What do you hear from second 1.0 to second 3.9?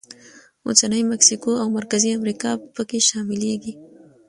مکسیکو او مرکزي امریکا پکې شاملېږي.